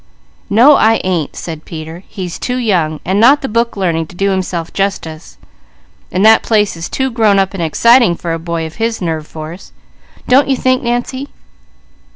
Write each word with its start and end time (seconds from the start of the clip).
"No 0.49 0.77
I 0.77 0.99
ain't," 1.03 1.35
said 1.35 1.63
Peter. 1.63 2.01
"He's 2.07 2.39
too 2.39 2.55
young, 2.57 2.99
and 3.05 3.19
not 3.19 3.43
the 3.43 3.47
book 3.47 3.77
learning 3.77 4.07
to 4.07 4.15
do 4.15 4.31
himself 4.31 4.73
justice, 4.73 5.37
while 6.09 6.23
that 6.23 6.41
place 6.41 6.75
is 6.75 6.89
too 6.89 7.11
grown 7.11 7.37
up 7.37 7.53
and 7.53 7.61
exciting 7.61 8.15
for 8.15 8.33
a 8.33 8.39
boy 8.39 8.65
of 8.65 8.77
his 8.77 8.99
nerve 8.99 9.27
force. 9.27 9.71
Don't 10.27 10.47
you 10.47 10.57
think, 10.57 10.81
Nancy?" 10.81 11.29